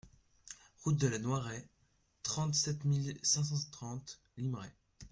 Route 0.83 0.97
de 0.97 1.05
la 1.07 1.19
Noiraie, 1.19 1.69
trente-sept 2.23 2.85
mille 2.85 3.19
cinq 3.21 3.43
cent 3.43 3.69
trente 3.69 4.19
Limeray 4.35 4.71